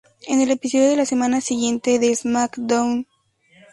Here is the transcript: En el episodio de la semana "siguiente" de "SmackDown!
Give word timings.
En 0.27 0.41
el 0.41 0.49
episodio 0.49 0.89
de 0.89 0.95
la 0.95 1.05
semana 1.05 1.41
"siguiente" 1.41 1.99
de 1.99 2.15
"SmackDown! 2.15 3.05